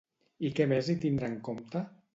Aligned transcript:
I 0.49 0.51
què 0.59 0.67
més 0.71 0.89
hi 0.93 0.97
tindrà 1.07 1.31
en 1.35 1.39
compte? 1.51 1.89